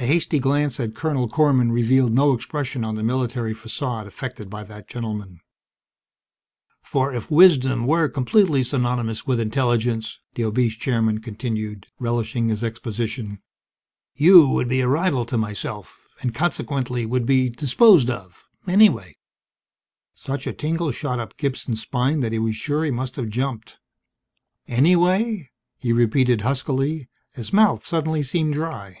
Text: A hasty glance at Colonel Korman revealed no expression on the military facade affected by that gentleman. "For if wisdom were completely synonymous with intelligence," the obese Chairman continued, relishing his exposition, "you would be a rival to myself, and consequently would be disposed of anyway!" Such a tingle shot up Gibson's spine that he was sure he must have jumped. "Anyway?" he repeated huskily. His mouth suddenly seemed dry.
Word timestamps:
A 0.00 0.06
hasty 0.06 0.38
glance 0.38 0.78
at 0.78 0.94
Colonel 0.94 1.28
Korman 1.28 1.72
revealed 1.72 2.12
no 2.12 2.32
expression 2.32 2.84
on 2.84 2.94
the 2.94 3.02
military 3.02 3.52
facade 3.52 4.06
affected 4.06 4.48
by 4.48 4.62
that 4.62 4.86
gentleman. 4.86 5.40
"For 6.84 7.12
if 7.12 7.32
wisdom 7.32 7.84
were 7.84 8.08
completely 8.08 8.62
synonymous 8.62 9.26
with 9.26 9.40
intelligence," 9.40 10.20
the 10.36 10.44
obese 10.44 10.76
Chairman 10.76 11.18
continued, 11.20 11.88
relishing 11.98 12.48
his 12.48 12.62
exposition, 12.62 13.40
"you 14.14 14.46
would 14.46 14.68
be 14.68 14.78
a 14.82 14.86
rival 14.86 15.24
to 15.24 15.36
myself, 15.36 16.06
and 16.22 16.32
consequently 16.32 17.04
would 17.04 17.26
be 17.26 17.48
disposed 17.50 18.08
of 18.08 18.44
anyway!" 18.68 19.16
Such 20.14 20.46
a 20.46 20.52
tingle 20.52 20.92
shot 20.92 21.18
up 21.18 21.36
Gibson's 21.36 21.82
spine 21.82 22.20
that 22.20 22.30
he 22.30 22.38
was 22.38 22.54
sure 22.54 22.84
he 22.84 22.92
must 22.92 23.16
have 23.16 23.28
jumped. 23.30 23.78
"Anyway?" 24.68 25.50
he 25.76 25.92
repeated 25.92 26.42
huskily. 26.42 27.08
His 27.32 27.52
mouth 27.52 27.84
suddenly 27.84 28.22
seemed 28.22 28.54
dry. 28.54 28.98